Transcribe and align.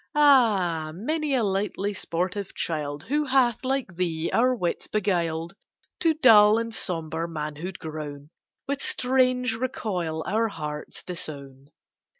Ah! 0.15 0.91
many 0.95 1.35
a 1.35 1.43
lightly 1.43 1.93
sportive 1.93 2.55
child, 2.55 3.03
Who 3.03 3.25
hath 3.25 3.63
like 3.63 3.97
thee 3.97 4.31
our 4.33 4.55
wits 4.55 4.87
beguiled, 4.87 5.53
To 5.99 6.15
dull 6.15 6.57
and 6.57 6.73
sober 6.73 7.27
manhood 7.27 7.77
grown, 7.77 8.31
With 8.67 8.81
strange 8.81 9.53
recoil 9.53 10.23
our 10.25 10.47
hearts 10.47 11.03
disown. 11.03 11.67